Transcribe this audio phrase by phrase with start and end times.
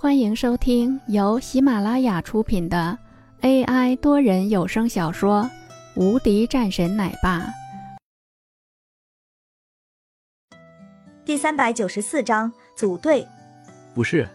[0.00, 2.96] 欢迎收听由喜马拉雅出品的
[3.40, 5.42] AI 多人有声小说
[6.00, 7.40] 《无敌战神奶爸》
[11.24, 13.26] 第三百九十四章组队。
[13.92, 14.28] 不是，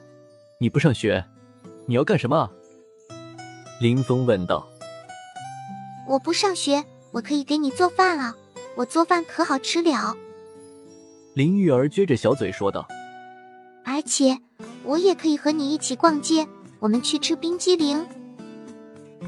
[0.60, 1.24] 你不上学，
[1.86, 2.52] 你要干什么？
[3.80, 4.68] 林峰问道。
[6.10, 6.84] 我不上学，
[7.14, 8.36] 我可以给你做饭啊，
[8.76, 10.14] 我做饭可好吃了。
[11.36, 12.86] 林玉儿撅着小嘴说道。
[13.86, 14.40] 而且。
[14.86, 16.46] 我也可以和你一起逛街，
[16.80, 18.06] 我们去吃冰激凌。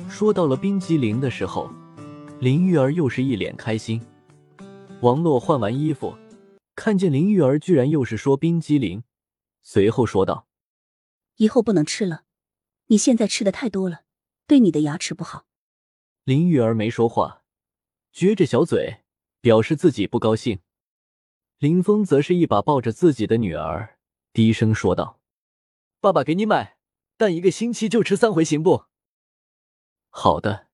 [0.09, 1.71] 说到了冰激凌的时候，
[2.41, 4.01] 林玉儿又是一脸开心。
[5.01, 6.13] 王洛换完衣服，
[6.75, 9.03] 看见林玉儿居然又是说冰激凌，
[9.63, 10.45] 随后说道
[11.37, 12.23] ：“以后不能吃了，
[12.87, 14.01] 你现在吃的太多了，
[14.45, 15.45] 对你的牙齿不好。”
[16.25, 17.43] 林玉儿没说话，
[18.13, 18.97] 撅着小嘴，
[19.39, 20.59] 表示自己不高兴。
[21.59, 23.94] 林峰则是一把抱着自己的女儿，
[24.35, 25.21] 低声说道。
[26.01, 26.77] 爸爸给你买，
[27.15, 28.83] 但一个星期就吃三回，行不？
[30.09, 30.67] 好的，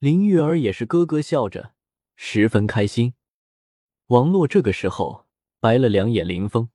[0.00, 1.74] 林玉儿也是咯咯笑着，
[2.16, 3.14] 十分开心。
[4.08, 5.28] 王洛这个时候
[5.60, 6.70] 白了两眼林峰：“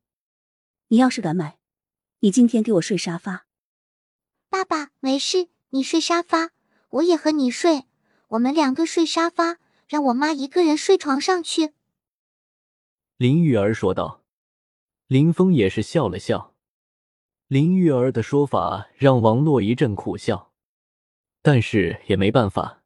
[0.87, 1.57] 你要是敢买，
[2.19, 3.45] 你今天给我睡沙发。”
[4.49, 6.51] 爸爸没事，你睡沙发，
[6.91, 7.83] 我也和你睡，
[8.29, 9.57] 我们两个睡沙发，
[9.89, 11.73] 让我妈一个人睡床上去。”
[13.17, 14.22] 林玉儿说道。
[15.07, 16.55] 林峰也是笑了笑。
[17.47, 20.53] 林玉儿的说法让王洛一阵苦笑，
[21.41, 22.83] 但是也没办法，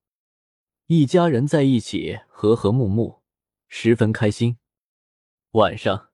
[0.88, 3.21] 一家人在一起和和睦睦，
[3.67, 4.57] 十分开心。
[5.51, 6.09] 晚上，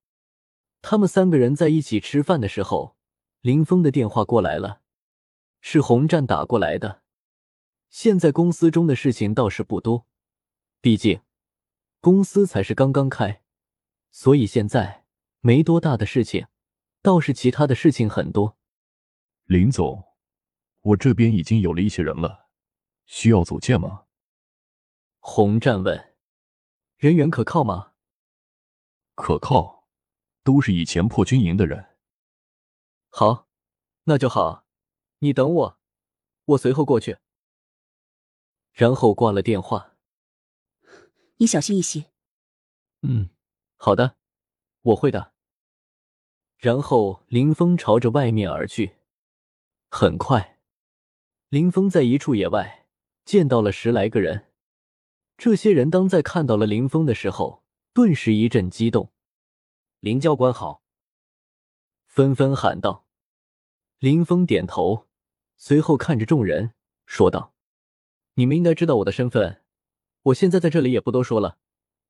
[0.81, 2.95] 他们三个人在一起吃饭的时候，
[3.41, 4.81] 林峰的电话过来了，
[5.61, 7.01] 是洪战打过来的。
[7.89, 10.05] 现在公司中的事情倒是不多，
[10.81, 11.21] 毕竟
[12.01, 13.41] 公司才是刚刚开，
[14.11, 15.02] 所以现在
[15.45, 16.47] 没多大的事情。
[17.01, 18.57] 倒是其他的事情很多，
[19.43, 20.15] 林总，
[20.79, 22.47] 我这边已经有了一些人了，
[23.05, 24.05] 需要组建吗？
[25.19, 26.15] 洪战问。
[26.95, 27.91] 人员可靠吗？
[29.15, 29.89] 可靠，
[30.45, 31.97] 都是以前破军营的人。
[33.09, 33.49] 好，
[34.05, 34.65] 那就好，
[35.19, 35.79] 你等我，
[36.45, 37.17] 我随后过去。
[38.71, 39.97] 然后挂了电话。
[41.35, 42.05] 你小心一些。
[43.01, 43.29] 嗯，
[43.75, 44.15] 好的，
[44.83, 45.32] 我会的。
[46.63, 48.95] 然后林峰朝着外面而去。
[49.91, 50.59] 很快，
[51.49, 52.87] 林峰在一处野外
[53.25, 54.45] 见到了十来个人。
[55.37, 59.11] 这些人当在看到了林峰的时候，顿时一阵激动。
[59.99, 60.81] 林教官好！
[62.07, 63.07] 纷纷喊道。
[63.99, 65.09] 林峰点头，
[65.57, 66.71] 随后看着众人
[67.05, 67.53] 说道
[68.35, 69.61] ：“你们应该知道我的身份，
[70.21, 71.57] 我现在在这里也不多说了。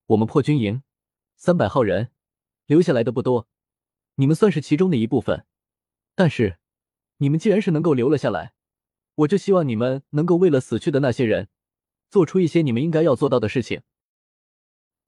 [0.06, 0.84] 我们破军营
[1.38, 2.12] 三百号人，
[2.68, 3.48] 留下来的不多。”
[4.16, 5.46] 你们算是其中的一部分，
[6.16, 6.60] 但是
[7.18, 8.54] 你们既然是能够留了下来，
[9.16, 11.50] 我就希望你们能够为了死去的那些人，
[12.10, 13.82] 做出一些你们应该要做到的事情。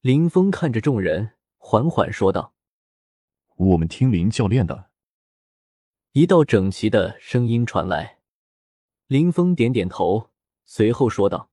[0.02, 2.54] 林峰看着众人，缓缓说道
[3.58, 4.90] ：“我们听林教练的。”
[6.14, 8.20] 一道整齐的声音传来，
[9.08, 10.32] 林峰点点头，
[10.64, 11.50] 随后说道：“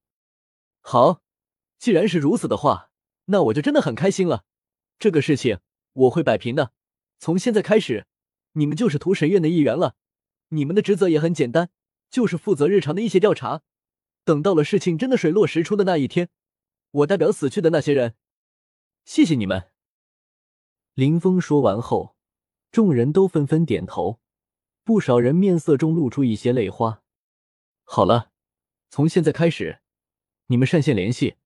[0.81, 1.23] 好，
[1.79, 2.91] 既然是如此的话，
[3.27, 4.45] 那我就真的很开心了。
[4.99, 5.59] 这个事情
[5.93, 6.73] 我会摆平的。”
[7.22, 8.09] 从现在开始，
[8.55, 9.94] 你们就是屠神院的一员了。
[10.49, 11.71] 你们的职责也很简单，
[12.10, 13.62] 就是负责日常的一些调查。
[14.25, 16.31] 等到了事情真的水落石出的那一天，
[16.91, 18.16] 我代表死去的那些人，
[19.05, 19.71] 谢谢你们。
[20.94, 22.16] 林峰说完后，
[22.72, 24.19] 众人都纷纷点头，
[24.83, 27.04] 不少人面色中露出一些泪花。
[27.84, 28.33] 好了，
[28.91, 29.78] 从现在开始，
[30.49, 31.37] 你们上线联系，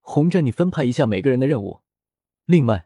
[0.00, 1.80] 红战，你分派一下每个人的任务。
[2.44, 2.84] 另外。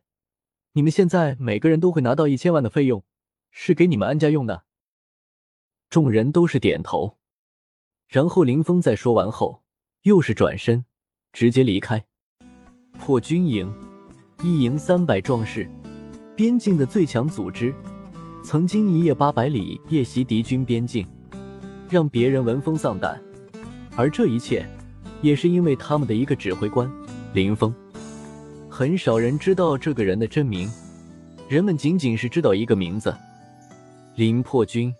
[0.75, 3.05] 你们现在每个人都会拿到一千万的费用，
[3.51, 4.65] 是给你们安家用的。
[5.91, 7.19] 众人都是点头，
[8.09, 9.63] 然后林峰在说完后，
[10.05, 10.87] 又是转身，
[11.31, 12.03] 直接离开。
[12.99, 13.71] 破军营，
[14.43, 15.71] 一营三百壮士，
[16.35, 17.75] 边境的最强组织，
[18.43, 21.07] 曾经一夜八百里夜袭敌军边境，
[21.91, 23.23] 让别人闻风丧胆。
[23.95, 24.67] 而这一切，
[25.21, 26.91] 也是因为他们的一个指挥官
[27.35, 27.75] 林峰。
[28.75, 30.67] 很少人知道这个人的真名，
[31.47, 33.15] 人们仅仅是知道一个名字：
[34.17, 34.91] 林破军。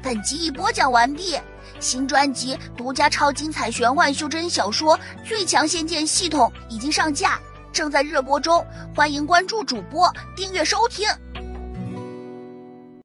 [0.00, 1.36] 本集已播讲完毕，
[1.80, 7.40] 新专辑独家超精彩玄幻修真小说《最强仙剑系统》已经上架，
[7.72, 8.64] 正在热播中，
[8.94, 11.04] 欢迎关注主播，订阅收听。